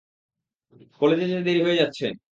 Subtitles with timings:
[1.01, 2.05] কলেজে যেতে দেরি হয়ে যাচ্ছে।